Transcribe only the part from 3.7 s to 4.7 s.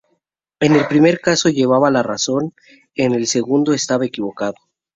estaba equivocado.